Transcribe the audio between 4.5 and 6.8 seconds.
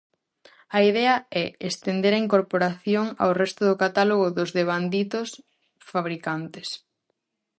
devanditos fabricantes.